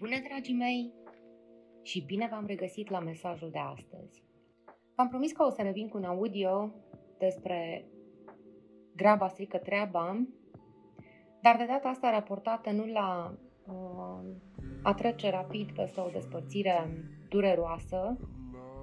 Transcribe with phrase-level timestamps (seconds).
[0.00, 0.92] Bună, dragii mei!
[1.82, 4.24] Și bine v-am regăsit la mesajul de astăzi.
[4.94, 6.72] V-am promis că o să revin cu un audio
[7.18, 7.84] despre
[8.96, 10.26] graba strică treaba,
[11.42, 13.34] dar de data asta raportată nu la
[13.66, 14.34] uh,
[14.82, 16.90] a trece rapid peste o despărțire
[17.28, 18.18] dureroasă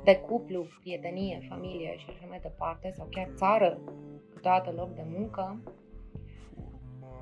[0.03, 3.79] de cuplu, prietenie, familie și așa mai departe, sau chiar țară,
[4.33, 5.61] câteodată loc de muncă,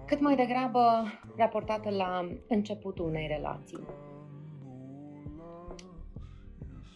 [0.05, 1.03] cât mai degrabă
[1.37, 3.85] raportată la începutul unei relații.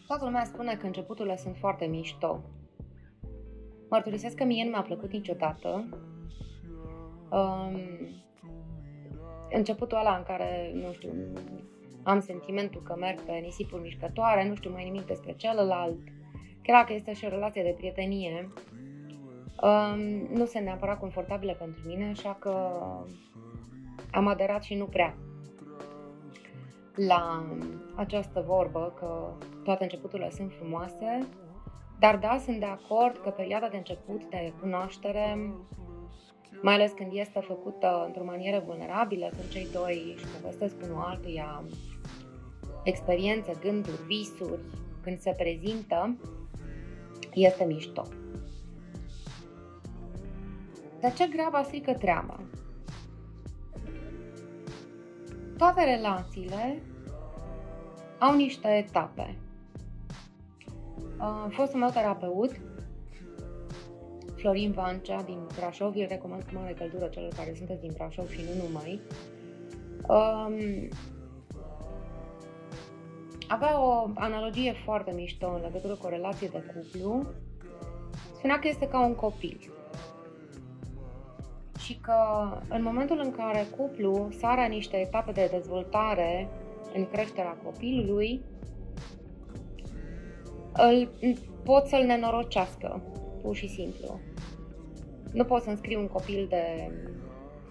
[0.08, 2.42] Toată lumea spune că începuturile sunt foarte mișto.
[3.90, 5.90] Mărturisesc că mie nu mi-a plăcut niciodată.
[7.32, 7.80] Um,
[9.52, 11.12] începutul ăla în care, nu știu,
[12.04, 16.00] am sentimentul că merg pe nisipuri mișcătoare, nu știu mai nimic despre celălalt,
[16.62, 18.52] chiar dacă este și o relație de prietenie,
[19.62, 20.00] um,
[20.38, 22.72] nu sunt neapărat confortabile pentru mine, așa că
[24.12, 25.16] am aderat și nu prea
[27.08, 27.46] la
[27.96, 29.32] această vorbă că
[29.64, 31.28] toate începuturile sunt frumoase,
[32.00, 35.54] dar da, sunt de acord că perioada de început de cunoaștere,
[36.62, 41.64] mai ales când este făcută într-o manieră vulnerabilă, când cei doi își povestesc unul altuia
[42.84, 44.62] experiențe, gânduri, visuri,
[45.02, 46.18] când se prezintă,
[47.34, 48.04] este mișto.
[51.00, 52.40] De ce graba strică treaba?
[55.58, 56.82] Toate relațiile
[58.20, 59.38] au niște etape.
[61.20, 62.52] Uh, fostul meu terapeut,
[64.36, 68.42] Florin Vancea din Brașov, îl recomand cu mare căldură celor care sunteți din Brașov și
[68.42, 69.02] nu numai,
[70.08, 70.88] um,
[73.48, 77.26] avea o analogie foarte mișto în legătură cu o relație de cuplu.
[78.38, 79.72] Spunea că este ca un copil.
[81.90, 82.16] Și că
[82.68, 86.50] în momentul în care cuplu sare niște etape de dezvoltare
[86.94, 88.42] în creșterea copilului,
[90.74, 91.10] îl,
[91.64, 93.02] pot să-l nenorocească,
[93.42, 94.20] pur și simplu.
[95.34, 96.92] Nu pot să înscriu un copil de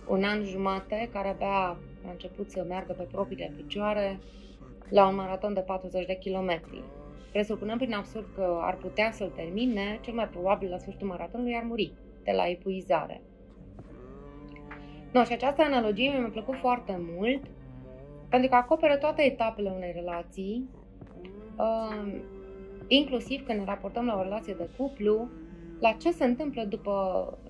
[0.09, 1.67] un an jumate care abia
[2.07, 4.19] a început să meargă pe propriile picioare
[4.89, 6.83] la un maraton de 40 de kilometri.
[7.33, 11.65] Presupunând prin absurd că ar putea să-l termine, cel mai probabil la sfârșitul maratonului ar
[11.65, 11.93] muri
[12.25, 13.23] de la epuizare.
[15.19, 17.43] No, și această analogie mi-a plăcut foarte mult
[18.29, 20.69] pentru că acoperă toate etapele unei relații,
[21.57, 22.21] uh,
[22.87, 25.29] inclusiv când ne raportăm la o relație de cuplu,
[25.81, 26.93] la ce se întâmplă după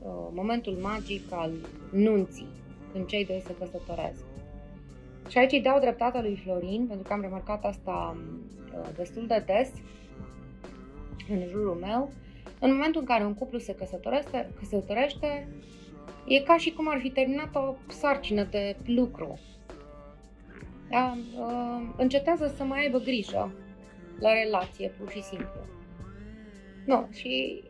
[0.02, 1.52] uh, momentul magic al
[1.92, 2.48] nunții,
[2.92, 4.24] când cei doi se căsătoresc.
[5.28, 8.16] Și aici îi dau dreptatea lui Florin, pentru că am remarcat asta
[8.74, 9.70] uh, destul de des
[11.30, 12.10] în jurul meu.
[12.60, 15.48] În momentul în care un cuplu se căsătorește, căsătorește
[16.28, 19.38] e ca și cum ar fi terminat o sarcină de lucru
[20.90, 21.16] da?
[21.38, 23.52] Uh, încetează să mai aibă grijă
[24.20, 25.60] la relație, pur și simplu.
[26.86, 27.62] Nu, și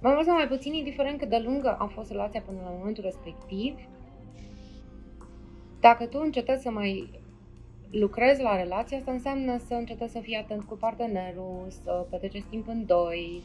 [0.00, 3.02] mai mult sau mai puțin, indiferent cât de lungă a fost relația până la momentul
[3.04, 3.78] respectiv,
[5.80, 7.10] dacă tu încetezi să mai
[7.90, 12.68] lucrezi la relație, asta înseamnă să încetezi să fii atent cu partenerul, să petreceți timp
[12.68, 13.42] în doi,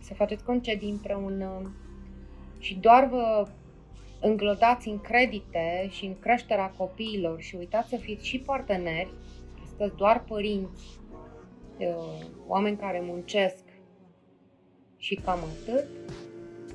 [0.00, 1.72] să faceți concedii împreună
[2.58, 3.46] și doar vă
[4.20, 9.12] înglodați în credite și în creșterea copiilor și uitați să fiți și parteneri,
[9.66, 11.00] sunteți doar părinți,
[11.78, 13.64] uh, oameni care muncesc
[14.96, 15.86] și cam atât,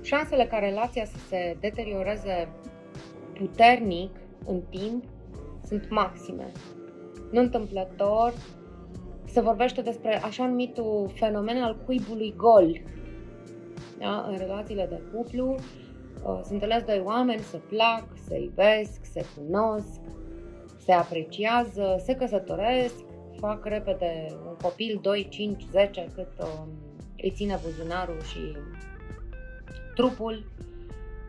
[0.02, 2.48] șansele ca relația să se deterioreze
[3.34, 4.12] puternic
[4.46, 5.04] în timp
[5.66, 6.52] sunt maxime.
[7.32, 8.34] Nu întâmplător
[9.26, 12.82] se vorbește despre așa numitul fenomen al cuibului gol
[14.00, 14.26] da?
[14.30, 15.56] în relațiile de cuplu,
[16.24, 20.00] Uh, se întâlnesc doi oameni, se plac, se iubesc, se cunosc,
[20.78, 22.94] se apreciază, se căsătoresc,
[23.40, 26.68] fac repede un copil 2, 5, 10 cât um,
[27.22, 28.58] îi ține buzunarul și
[29.96, 30.46] trupul.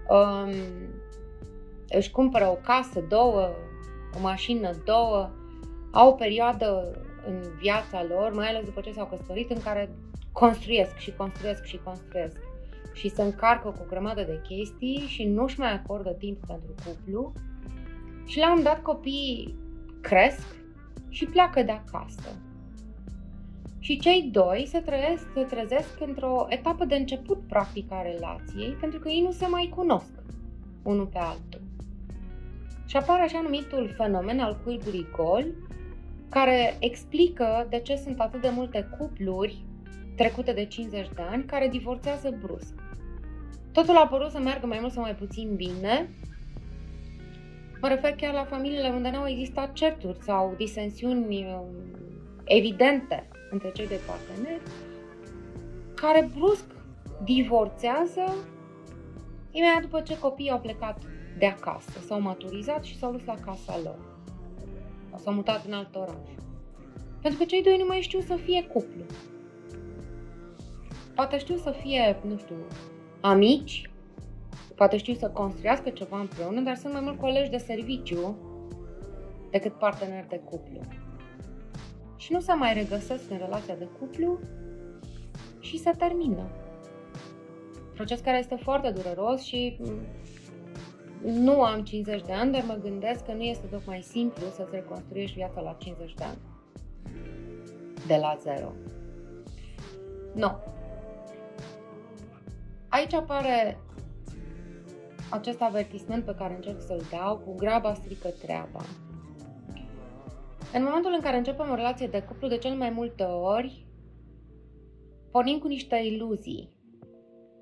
[0.09, 0.53] Um,
[1.89, 3.51] își cumpără o casă, două,
[4.17, 5.31] o mașină, două,
[5.93, 9.91] au o perioadă în viața lor, mai ales după ce s-au căsătorit, în care
[10.33, 12.37] construiesc și construiesc și construiesc
[12.94, 17.32] și se încarcă cu o grămadă de chestii și nu-și mai acordă timp pentru cuplu
[18.26, 19.55] și la un dat copiii
[20.00, 20.56] cresc
[21.08, 22.29] și pleacă de acasă.
[23.79, 28.99] Și cei doi se, trezesc, se trezesc într-o etapă de început practic a relației pentru
[28.99, 30.12] că ei nu se mai cunosc
[30.82, 31.61] unul pe altul.
[32.87, 35.44] Și apare așa numitul fenomen al cuiburii gol,
[36.29, 39.64] care explică de ce sunt atât de multe cupluri
[40.16, 42.75] trecute de 50 de ani care divorțează brusc.
[43.72, 46.08] Totul a părut să meargă mai mult sau mai puțin bine,
[47.84, 51.66] Mă refer chiar la familiile unde nu au existat certuri sau disensiuni um,
[52.44, 54.62] evidente între cei doi parteneri,
[55.94, 56.64] care brusc
[57.25, 58.34] divorțează
[59.50, 60.99] imediat după ce copiii au plecat
[61.38, 63.99] de acasă, s-au maturizat și s-au dus la casa lor.
[65.11, 66.28] Sau s-au mutat în alt oraș.
[67.22, 69.02] Pentru că cei doi nu mai știu să fie cuplu.
[71.14, 72.56] Poate știu să fie, nu știu,
[73.20, 73.90] amici,
[74.75, 78.37] poate știu să construiască ceva împreună, dar sunt mai mult colegi de serviciu
[79.50, 80.81] decât parteneri de cuplu.
[82.16, 84.38] Și nu se mai regăsesc în relația de cuplu
[85.61, 86.50] și se termină.
[87.94, 89.78] Proces care este foarte dureros și
[91.22, 95.37] nu am 50 de ani, dar mă gândesc că nu este tocmai simplu să-ți reconstruiești
[95.37, 96.38] viața la 50 de ani.
[98.06, 98.72] De la zero.
[100.34, 100.74] Nu.
[102.94, 103.79] Aici apare
[105.31, 108.81] acest avertisment pe care încerc să-l dau, cu graba strică treaba.
[110.73, 113.87] În momentul în care începem o relație de cuplu, de cel mai multe ori,
[115.31, 116.73] pornim cu niște iluzii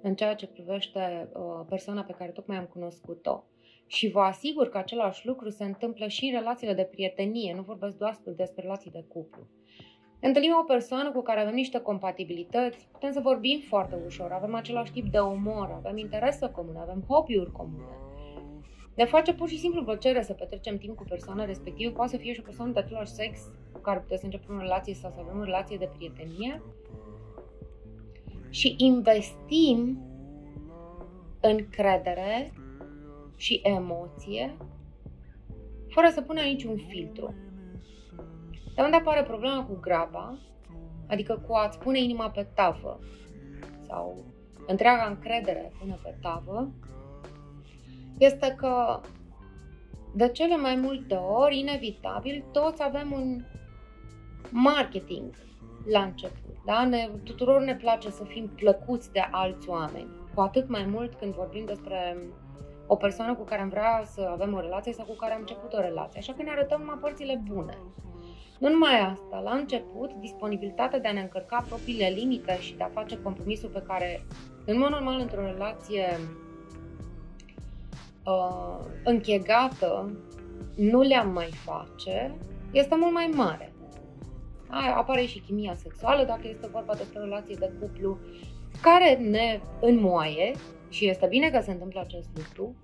[0.02, 3.44] în ceea ce privește uh, persoana pe care tocmai am cunoscut-o.
[3.86, 7.96] Și vă asigur că același lucru se întâmplă și în relațiile de prietenie, nu vorbesc
[7.96, 9.46] doar despre relații de cuplu.
[10.24, 14.92] Întâlnim o persoană cu care avem niște compatibilități, putem să vorbim foarte ușor, avem același
[14.92, 17.96] tip de umor, avem interese comune, avem hobby-uri comune.
[18.94, 22.32] Ne face pur și simplu plăcere să petrecem timp cu persoana respectivă, poate să fie
[22.32, 23.40] și o persoană de același sex
[23.72, 26.62] cu care puteți să începem o relație sau să avem o relație de prietenie.
[28.50, 30.02] Și investim
[31.40, 32.52] încredere
[33.36, 34.56] și emoție
[35.88, 37.34] fără să punem niciun filtru.
[38.74, 40.38] De unde apare problema cu graba,
[41.08, 42.98] adică cu a-ți pune inima pe tavă
[43.86, 44.24] sau
[44.66, 46.70] întreaga încredere pune pe tavă,
[48.18, 49.00] este că
[50.14, 53.44] de cele mai multe ori, inevitabil, toți avem un
[54.50, 55.34] marketing
[55.90, 56.56] la început.
[56.64, 56.84] Da?
[56.84, 60.08] Ne, tuturor ne place să fim plăcuți de alți oameni.
[60.34, 62.16] Cu atât mai mult când vorbim despre
[62.86, 65.72] o persoană cu care am vrea să avem o relație sau cu care am început
[65.72, 66.20] o relație.
[66.20, 67.78] Așa că ne arătăm numai părțile bune.
[68.62, 72.88] Nu numai asta, la început, disponibilitatea de a ne încărca propriile limite și de a
[72.88, 74.24] face compromisul pe care,
[74.66, 76.18] în mod normal, într-o relație
[78.26, 80.16] uh, închegată,
[80.76, 82.34] nu le-am mai face,
[82.72, 83.72] este mult mai mare.
[84.68, 88.18] Aia apare și chimia sexuală, dacă este vorba despre o relație de cuplu,
[88.82, 90.52] care ne înmoaie
[90.88, 92.74] și este bine că se întâmplă acest lucru,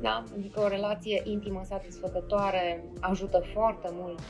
[0.00, 0.24] da?
[0.38, 4.20] Adică o relație intimă satisfăcătoare ajută foarte mult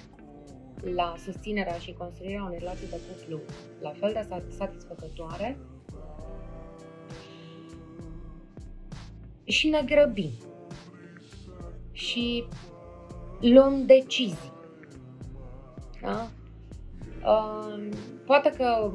[0.95, 3.41] la susținerea și construirea unei relații de cuplu
[3.81, 5.59] la fel de satisfăcătoare
[9.45, 10.31] și ne grăbim
[11.93, 12.45] și
[13.41, 14.53] luăm decizii.
[16.01, 16.29] Da?
[17.25, 17.89] Uh,
[18.27, 18.93] poate că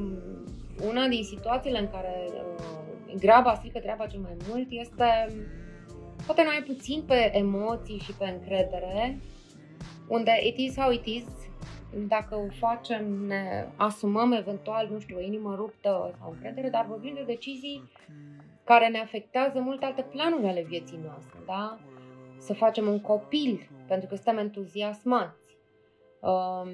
[0.88, 5.06] una din situațiile în care uh, graba strică treaba cel mai mult este
[6.26, 9.20] poate mai puțin pe emoții și pe încredere,
[10.08, 11.24] unde it is how it is
[12.08, 17.14] dacă o facem, ne asumăm eventual, nu știu, o inimă ruptă sau încredere, dar vorbim
[17.14, 17.84] de decizii
[18.64, 21.80] care ne afectează mult alte planuri ale vieții noastre, da?
[22.38, 25.58] Să facem un copil pentru că suntem entuziasmați,
[26.20, 26.70] um,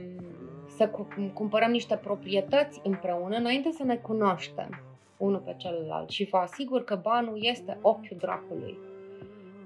[0.68, 0.92] să
[1.34, 4.81] cumpărăm niște proprietăți împreună înainte să ne cunoaștem
[5.18, 8.78] unul pe celălalt și vă asigur că banul este ochiul dracului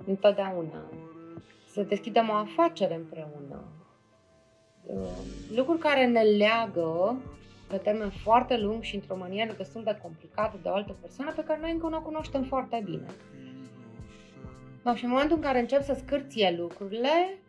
[0.06, 0.84] întotdeauna.
[1.66, 3.79] Să deschidem o afacere împreună, Uh,
[5.56, 7.16] lucruri care ne leagă
[7.68, 11.44] pe termen foarte lung și într-o manieră destul de complicată de o altă persoană pe
[11.44, 13.06] care noi încă nu o cunoaștem foarte bine.
[14.84, 17.40] No, și în momentul în care încep să scârție lucrurile,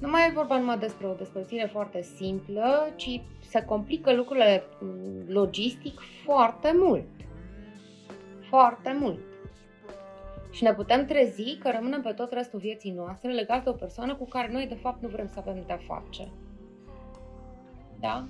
[0.00, 5.24] nu mai e vorba numai despre o despărțire foarte simplă, ci se complică lucrurile mm,
[5.28, 7.06] logistic foarte mult.
[8.48, 9.18] Foarte mult.
[10.56, 14.14] Și ne putem trezi că rămânem pe tot restul vieții noastre legați de o persoană
[14.14, 16.28] cu care noi de fapt nu vrem să avem de-a face.
[18.00, 18.26] Da?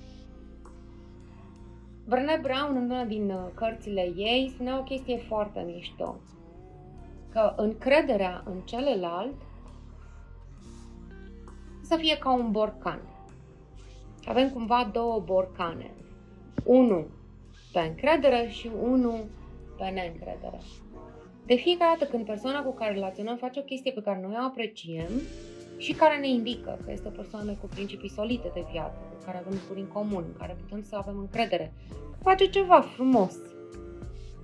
[2.05, 6.15] Brené Brown, în una din uh, cărțile ei, spunea o chestie foarte mișto.
[7.29, 9.41] Că încrederea în celălalt
[11.81, 13.01] să fie ca un borcan.
[14.25, 15.91] Avem cumva două borcane.
[16.63, 17.11] Unul
[17.71, 19.25] pe încredere și unul
[19.77, 20.59] pe neîncredere.
[21.47, 24.45] De fiecare dată când persoana cu care relaționăm face o chestie pe care noi o
[24.45, 25.11] apreciem
[25.77, 29.37] și care ne indică că este o persoană cu principii solide de viață, cu care
[29.37, 33.35] avem lucruri în comun, în care putem să avem încredere, că face ceva frumos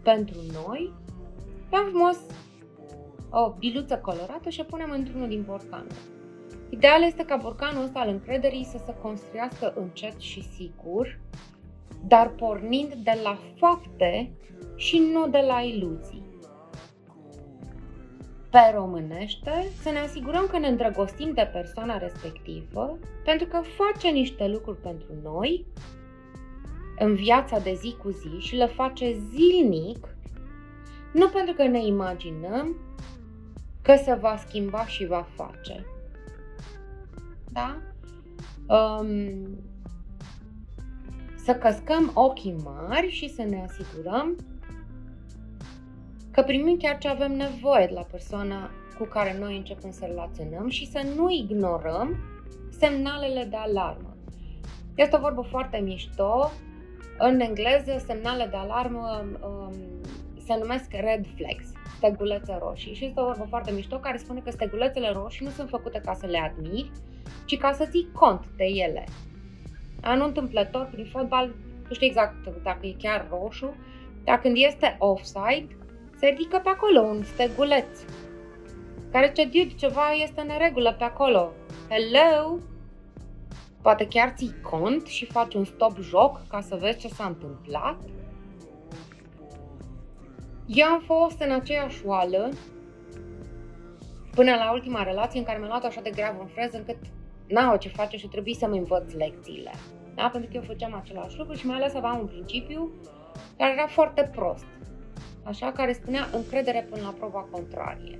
[0.03, 0.93] pentru noi,
[1.69, 2.17] pe frumos
[3.29, 5.95] o biluță colorată și o punem într-unul din borcanuri.
[6.69, 11.19] Ideal este ca borcanul ăsta al încrederii să se construiască încet și sigur,
[12.07, 14.31] dar pornind de la fapte
[14.75, 16.32] și nu de la iluzii.
[18.53, 24.47] Pe românește, să ne asigurăm că ne îndrăgostim de persoana respectivă pentru că face niște
[24.47, 25.65] lucruri pentru noi
[26.99, 30.15] în viața de zi cu zi și le face zilnic,
[31.13, 32.75] nu pentru că ne imaginăm
[33.81, 35.85] că se va schimba și va face.
[37.51, 37.77] Da?
[38.67, 39.47] Um,
[41.35, 44.35] să căscăm ochii mari și să ne asigurăm
[46.33, 50.69] că primim chiar ce avem nevoie de la persoana cu care noi începem să relaționăm
[50.69, 52.17] și să nu ignorăm
[52.79, 54.15] semnalele de alarmă.
[54.95, 56.51] Este o vorbă foarte mișto.
[57.17, 59.73] În engleză, semnale de alarmă um,
[60.45, 62.93] se numesc red flags, stegulețe roșii.
[62.93, 66.13] Și este o vorbă foarte mișto care spune că stegulețele roșii nu sunt făcute ca
[66.13, 66.91] să le admiri,
[67.45, 69.03] ci ca să ții cont de ele.
[70.15, 71.55] Nu întâmplător, prin fotbal,
[71.87, 73.75] nu știu exact dacă e chiar roșu,
[74.23, 75.67] dar când este offside,
[76.23, 77.99] se ridică pe acolo un steguleț
[79.11, 81.51] care ce dude, ceva este în regulă pe acolo.
[81.89, 82.57] Hello?
[83.81, 87.97] Poate chiar ții cont și faci un stop joc ca să vezi ce s-a întâmplat?
[90.65, 92.49] Eu am fost în aceeași oală
[94.31, 96.97] până la ultima relație în care mi-a luat așa de grav în freză încât
[97.47, 99.71] n-au ce face și trebuie să-mi învăț lecțiile.
[100.15, 100.29] Da?
[100.31, 102.91] Pentru că eu făceam același lucru și mai ales aveam un principiu
[103.57, 104.65] care era foarte prost
[105.43, 108.19] așa, care spunea încredere până la proba contrarie.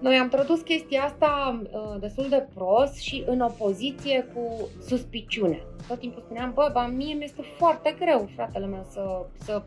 [0.00, 5.62] Noi am tradus chestia asta uh, destul de prost și în opoziție cu suspiciune.
[5.88, 9.62] Tot timpul spuneam, bă, bă mie mi-este foarte greu, fratele meu, să, să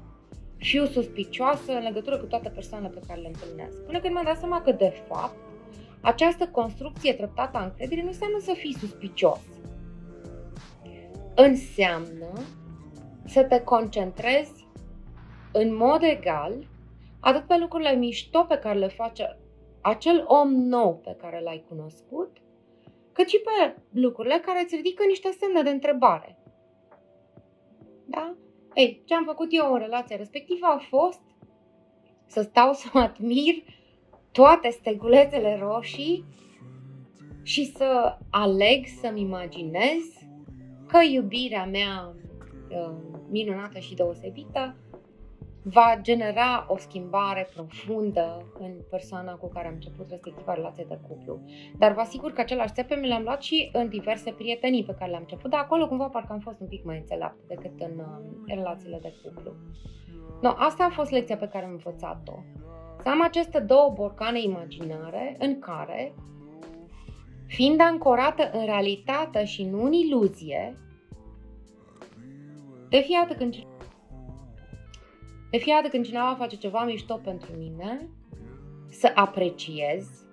[0.58, 3.86] fiu suspicioasă în legătură cu toate persoanele pe care le întâlnesc.
[3.86, 5.36] Până când mi-am dat seama că, de fapt,
[6.02, 9.40] această construcție treptată a încrederii nu înseamnă să fii suspicios.
[11.36, 12.32] Înseamnă
[13.26, 14.67] să te concentrezi
[15.58, 16.68] în mod egal
[17.20, 19.38] atât pe lucrurile mișto pe care le face
[19.82, 22.38] acel om nou pe care l-ai cunoscut,
[23.12, 26.40] cât și pe lucrurile care îți ridică niște semne de întrebare.
[28.06, 28.36] Da?
[28.74, 31.22] Ei, ce am făcut eu în relația respectivă a fost
[32.26, 33.64] să stau să mă admir
[34.32, 36.26] toate stegulețele roșii
[37.44, 40.04] și să aleg să-mi imaginez
[40.88, 42.14] că iubirea mea
[42.70, 42.96] uh,
[43.30, 44.76] minunată și deosebită
[45.70, 51.40] va genera o schimbare profundă în persoana cu care am început respectiva relație de cuplu.
[51.78, 55.10] Dar vă asigur că același țepe mi le-am luat și în diverse prietenii pe care
[55.10, 58.46] le-am început, dar acolo cumva parcă am fost un pic mai înțeleaptă decât în uh,
[58.46, 59.52] relațiile de cuplu.
[60.42, 62.34] No, asta a fost lecția pe care am învățat-o.
[63.04, 66.14] Să am aceste două borcane imaginare în care,
[67.46, 70.74] fiind ancorată în realitate și nu în iluzie,
[72.90, 73.56] de fiecare dată când
[75.52, 78.10] de fiecare dată când cineva face ceva mișto pentru mine,
[78.90, 80.26] să apreciez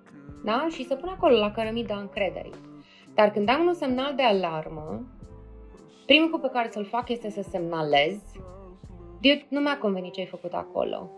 [0.44, 0.66] da?
[0.70, 2.54] și să pun acolo la cărămida încrederii.
[3.14, 5.06] Dar când am un semnal de alarmă,
[6.06, 8.16] primul lucru pe care să-l fac este să semnalez
[9.14, 11.10] Dude, nu mi-a convenit ce ai făcut acolo.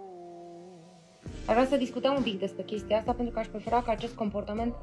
[1.47, 4.15] Ar vrea să discutăm un pic despre chestia asta pentru că aș prefera ca acest
[4.15, 4.75] comportament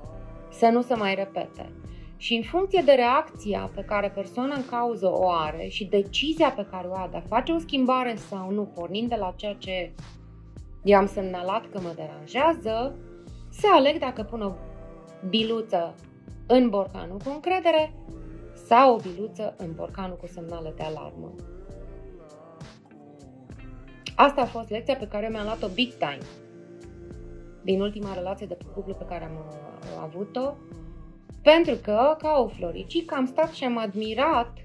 [0.52, 1.72] să nu se mai repete.
[2.24, 6.68] Și în funcție de reacția pe care persoana în cauză o are și decizia pe
[6.72, 9.92] care o are de a face o schimbare sau nu, pornind de la ceea ce
[10.84, 12.96] i-am semnalat că mă deranjează,
[13.50, 14.52] se aleg dacă pun o
[15.30, 15.96] biluță
[16.48, 17.94] în borcanul cu încredere
[18.66, 21.36] sau o biluță în borcanul cu semnale de alarmă.
[24.16, 26.26] Asta a fost lecția pe care mi-am luat-o big time
[27.64, 30.54] din ultima relație de cuplu pe care am uh, avut-o
[31.44, 34.58] pentru că, ca o floricică, am stat și am admirat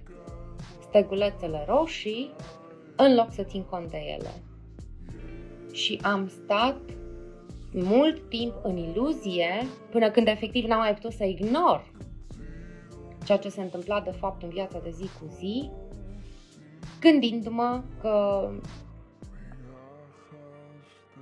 [0.88, 2.30] stegulețele roșii
[2.96, 4.32] în loc să țin cont de ele.
[5.72, 6.80] Și am stat
[7.72, 11.92] mult timp în iluzie până când efectiv n-am mai putut să ignor
[13.28, 15.70] ceea ce se întâmpla de fapt în viața de zi cu zi,
[17.00, 18.48] gândindu-mă că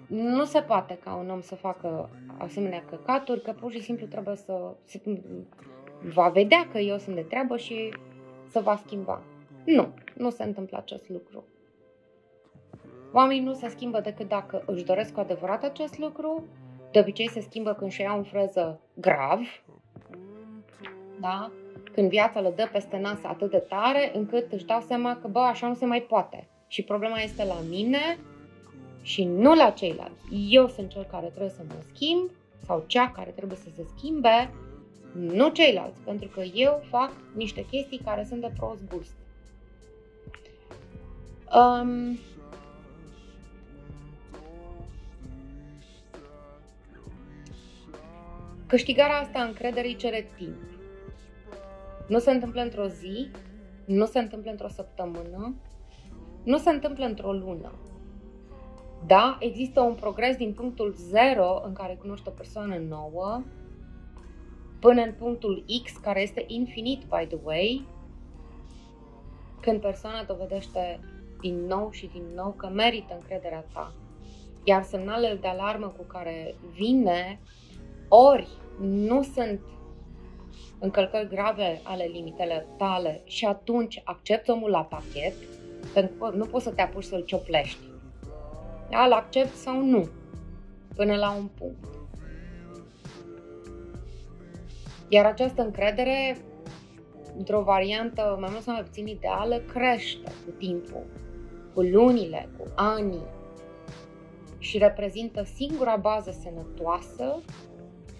[0.06, 4.36] nu se poate ca un om să facă asemenea căcaturi, că pur și simplu trebuie
[4.36, 5.00] să se,
[6.14, 7.94] va vedea că eu sunt de treabă și
[8.48, 9.22] să va schimba.
[9.64, 11.44] Nu, nu se întâmplă acest lucru.
[13.12, 16.44] Oamenii nu se schimbă decât dacă își doresc cu adevărat acest lucru.
[16.90, 19.40] De obicei se schimbă când și iau în freză grav,
[21.20, 21.50] da?
[21.92, 25.38] când viața le dă peste nas atât de tare încât își dau seama că, bă,
[25.38, 26.48] așa nu se mai poate.
[26.66, 28.18] Și problema este la mine
[29.06, 30.24] și nu la ceilalți.
[30.48, 32.30] Eu sunt cel care trebuie să mă schimb
[32.64, 34.50] sau cea care trebuie să se schimbe,
[35.12, 39.14] nu ceilalți, pentru că eu fac niște chestii care sunt de prost gust.
[41.54, 42.18] Um,
[48.66, 50.56] câștigarea asta încrederii cere timp.
[52.08, 53.30] Nu se întâmplă într-o zi,
[53.84, 55.54] nu se întâmplă într-o săptămână,
[56.42, 57.72] nu se întâmplă într-o lună.
[59.06, 63.42] Da, există un progres din punctul 0 în care cunoști o persoană nouă
[64.80, 67.86] până în punctul X care este infinit, by the way,
[69.60, 71.00] când persoana dovedește
[71.40, 73.92] din nou și din nou că merită încrederea ta.
[74.64, 77.40] Iar semnalele de alarmă cu care vine
[78.08, 78.48] ori
[78.80, 79.60] nu sunt
[80.78, 85.34] încălcări grave ale limitele tale și atunci accepti omul la pachet,
[85.94, 87.95] pentru că nu poți să te apuci să-l cioplești.
[88.90, 90.08] Da, îl accept sau nu,
[90.94, 91.84] până la un punct.
[95.08, 96.36] Iar această încredere,
[97.36, 101.06] într-o variantă mai mult sau mai puțin ideală, crește cu timpul,
[101.74, 103.26] cu lunile, cu anii
[104.58, 107.40] și reprezintă singura bază sănătoasă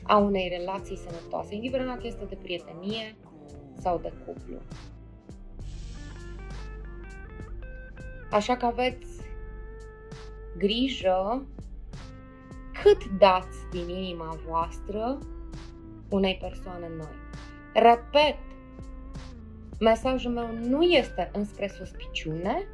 [0.02, 3.16] a unei relații sănătoase, indiferent dacă este de prietenie
[3.78, 4.56] sau de cuplu.
[8.30, 9.15] Așa că aveți
[10.58, 11.46] grijă
[12.82, 15.18] cât dați din inima voastră
[16.08, 17.14] unei persoane noi.
[17.74, 18.38] Repet,
[19.80, 22.66] mesajul meu nu este înspre suspiciune,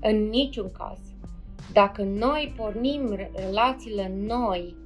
[0.00, 0.98] în niciun caz.
[1.72, 4.76] Dacă noi pornim relațiile noi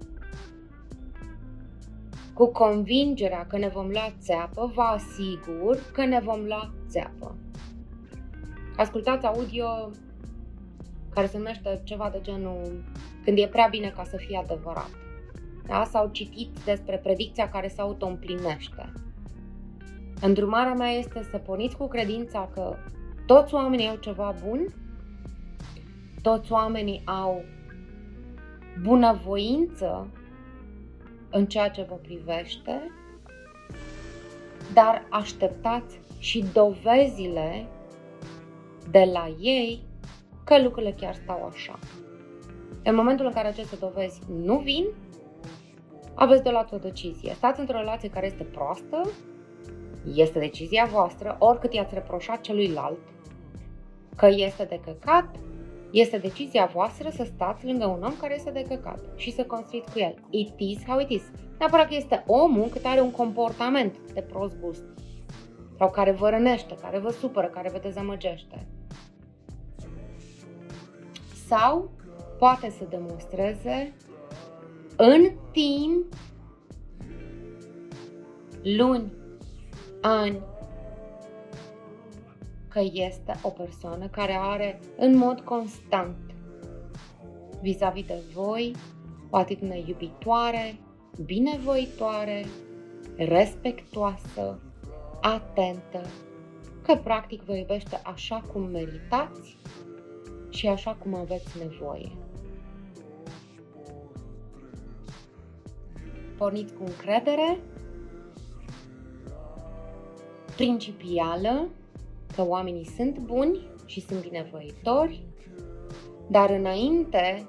[2.34, 7.36] cu convingerea că ne vom lua țeapă, vă asigur că ne vom lua țeapă.
[8.76, 9.90] Ascultați audio
[11.14, 12.84] care se numește ceva de genul
[13.24, 14.90] când e prea bine ca să fie adevărat.
[15.66, 15.84] Da?
[15.84, 18.92] Sau citit despre predicția care se auto-împlinește.
[20.20, 22.76] Îndrumarea mea este să porniți cu credința că
[23.26, 24.66] toți oamenii au ceva bun,
[26.22, 27.44] toți oamenii au
[28.82, 30.08] bunăvoință
[31.30, 32.90] în ceea ce vă privește,
[34.72, 37.66] dar așteptați și dovezile
[38.90, 39.82] de la ei
[40.44, 41.78] că lucrurile chiar stau așa.
[42.84, 44.84] În momentul în care aceste dovezi nu vin,
[46.14, 47.32] aveți de luat o decizie.
[47.34, 49.10] Stați într-o relație care este proastă,
[50.14, 52.98] este decizia voastră, oricât i-ați reproșat celuilalt
[54.16, 55.36] că este de căcat,
[55.90, 59.92] este decizia voastră să stați lângă un om care este de căcat și să construiți
[59.92, 60.14] cu el.
[60.30, 61.22] It is how it is.
[61.58, 64.84] Neapărat că este omul cât are un comportament de prost gust
[65.78, 68.66] sau care vă rănește, care vă supără, care vă dezamăgește.
[71.58, 71.90] Sau
[72.38, 73.94] poate să demonstreze
[74.96, 76.14] în timp,
[78.62, 79.12] luni,
[80.00, 80.40] ani,
[82.68, 86.16] că este o persoană care are în mod constant
[87.60, 88.74] vis-a-vis de voi
[89.30, 90.76] o atitudine iubitoare,
[91.24, 92.44] binevoitoare,
[93.16, 94.60] respectoasă,
[95.20, 96.00] atentă,
[96.82, 99.56] că practic vă iubește așa cum meritați
[100.52, 102.12] și așa cum aveți nevoie.
[106.36, 107.58] Porniți cu încredere
[110.56, 111.68] principială
[112.34, 115.22] că oamenii sunt buni și sunt binevoitori,
[116.28, 117.46] dar înainte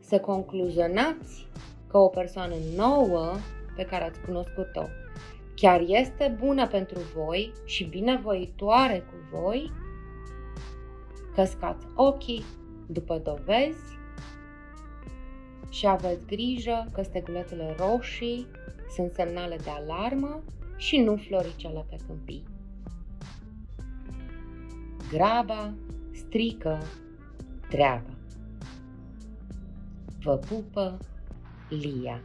[0.00, 1.48] să concluzionați
[1.86, 3.32] că o persoană nouă
[3.76, 4.82] pe care ați cunoscut-o
[5.56, 9.72] chiar este bună pentru voi și binevoitoare cu voi,
[11.36, 12.44] căscați ochii
[12.86, 13.98] după dovezi
[15.70, 18.46] și aveți grijă că stegulețele roșii
[18.94, 20.42] sunt semnale de alarmă
[20.76, 22.44] și nu floricele pe câmpii.
[25.12, 25.74] Graba
[26.12, 26.78] strică
[27.68, 28.10] treaba.
[30.22, 30.98] Vă pupă
[31.68, 32.20] Lia.